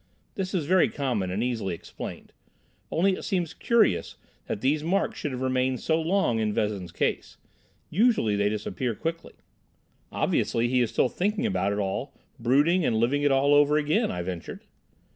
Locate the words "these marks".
4.61-5.19